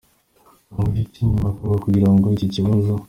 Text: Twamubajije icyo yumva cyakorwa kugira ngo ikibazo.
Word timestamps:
Twamubajije 0.69 1.07
icyo 1.09 1.19
yumva 1.23 1.47
cyakorwa 1.53 1.75
kugira 1.83 2.09
ngo 2.15 2.27
ikibazo. 2.47 2.93